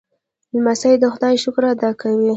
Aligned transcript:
لمسی 0.53 0.93
د 1.01 1.05
خدای 1.13 1.35
شکر 1.43 1.63
ادا 1.73 1.89
کوي. 2.01 2.29